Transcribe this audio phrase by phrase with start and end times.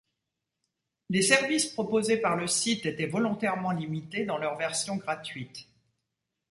[1.11, 5.67] Les services proposés par le site étaient volontairement limités dans leur version gratuite.